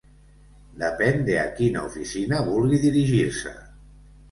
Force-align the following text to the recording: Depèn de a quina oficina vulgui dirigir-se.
Depèn 0.83 1.21
de 1.27 1.35
a 1.43 1.43
quina 1.59 1.85
oficina 1.91 2.41
vulgui 2.51 2.83
dirigir-se. 2.89 3.57